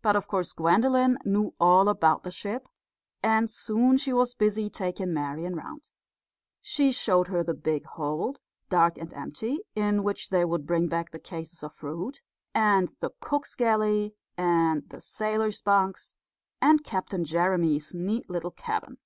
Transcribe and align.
But 0.00 0.14
of 0.14 0.28
course 0.28 0.52
Gwendolen 0.52 1.18
knew 1.24 1.54
all 1.58 1.88
about 1.88 2.22
the 2.22 2.30
ship, 2.30 2.68
and 3.20 3.50
soon 3.50 3.96
she 3.98 4.12
was 4.12 4.32
busy 4.32 4.70
taking 4.70 5.12
Marian 5.12 5.56
round. 5.56 5.90
She 6.60 6.92
showed 6.92 7.26
her 7.26 7.42
the 7.42 7.52
big 7.52 7.84
hold, 7.84 8.38
dark 8.68 8.96
and 8.96 9.12
empty, 9.12 9.58
in 9.74 10.04
which 10.04 10.30
they 10.30 10.44
would 10.44 10.68
bring 10.68 10.86
back 10.86 11.10
the 11.10 11.18
cases 11.18 11.64
of 11.64 11.72
fruit, 11.74 12.20
and 12.54 12.92
the 13.00 13.10
cook's 13.18 13.56
galley, 13.56 14.14
and 14.36 14.88
the 14.88 15.00
sailors' 15.00 15.60
bunks, 15.60 16.14
and 16.62 16.84
Captain 16.84 17.24
Jeremy's 17.24 17.92
neat 17.92 18.30
little 18.30 18.52
cabin. 18.52 18.98